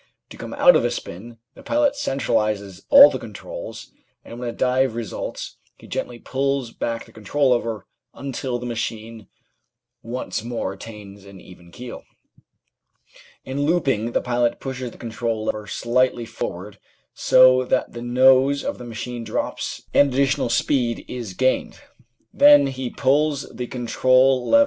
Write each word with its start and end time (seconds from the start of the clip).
To 0.31 0.37
come 0.37 0.55
out 0.55 0.75
of 0.75 0.83
a 0.83 0.89
spin, 0.89 1.37
the 1.53 1.61
pilot 1.61 1.93
centralises 1.93 2.81
all 2.89 3.11
the 3.11 3.19
controls, 3.19 3.91
and 4.25 4.39
when 4.39 4.49
a 4.49 4.51
dive 4.51 4.95
results 4.95 5.57
he 5.77 5.85
gently 5.85 6.17
pulls 6.17 6.71
back 6.71 7.05
the 7.05 7.11
control 7.11 7.51
lever 7.55 7.85
until 8.15 8.57
the 8.57 8.65
machine 8.65 9.27
once 10.01 10.43
more 10.43 10.73
attains 10.73 11.23
an 11.25 11.39
even 11.39 11.71
keel. 11.71 12.01
In 13.45 13.61
looping 13.67 14.13
the 14.13 14.21
pilot 14.21 14.59
pushes 14.59 14.89
the 14.89 14.97
control 14.97 15.45
lever 15.45 15.67
slightly 15.67 16.25
for 16.25 16.49
ward 16.51 16.79
so 17.13 17.63
that 17.63 17.91
the 17.93 18.01
nose 18.01 18.63
of 18.63 18.79
the 18.79 18.85
machine 18.85 19.23
drops 19.23 19.83
and 19.93 20.11
additional 20.11 20.49
speed 20.49 21.01
A 21.01 21.03
COMPARISON 21.03 21.17
IN 21.17 21.23
SIZES 21.23 21.37
SHOWING 21.39 21.69
THE 22.33 23.65
I 23.67 23.67
t 23.67 23.77
OOO 23.77 24.55
H.P. 24.55 24.59